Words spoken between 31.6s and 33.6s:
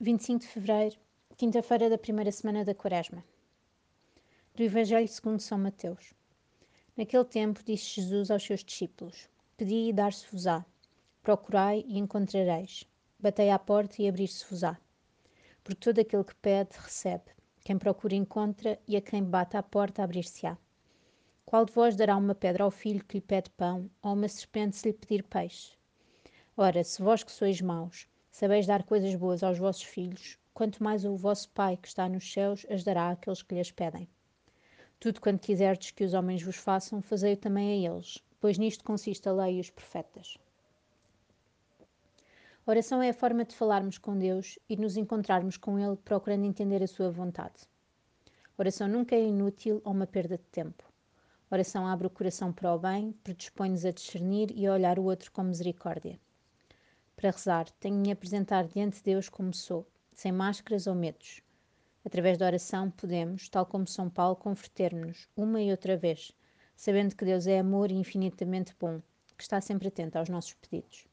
que está nos céus as dará àqueles que